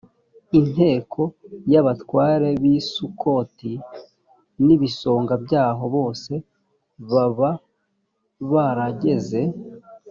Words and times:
inteko 0.59 1.21
y’ 1.71 1.75
abatware 1.81 2.49
b’ 2.61 2.63
i 2.75 2.75
sukoti 2.91 3.73
n’ 4.65 4.67
ibisonga 4.75 5.33
byaho 5.45 5.85
bose 5.95 6.31
baba 7.09 7.51
barageze 8.51 9.41